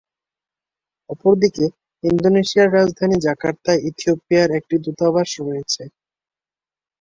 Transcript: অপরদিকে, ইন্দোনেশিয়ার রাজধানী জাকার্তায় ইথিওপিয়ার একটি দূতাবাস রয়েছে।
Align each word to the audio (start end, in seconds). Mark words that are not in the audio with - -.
অপরদিকে, 1.09 1.65
ইন্দোনেশিয়ার 2.03 2.73
রাজধানী 2.77 3.17
জাকার্তায় 3.25 3.83
ইথিওপিয়ার 3.89 4.49
একটি 4.59 4.75
দূতাবাস 4.83 5.29
রয়েছে। 5.41 5.83